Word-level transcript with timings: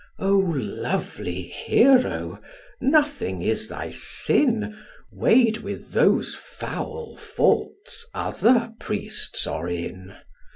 O 0.17 0.31
lovely 0.35 1.43
Hero, 1.43 2.41
nothing 2.81 3.43
is 3.43 3.67
thy 3.67 3.91
sin, 3.91 4.75
Weigh'd 5.11 5.57
with 5.59 5.91
those 5.91 6.33
foul 6.33 7.15
faults 7.17 8.07
other 8.11 8.73
priests 8.79 9.45
are 9.45 9.67
in! 9.69 10.15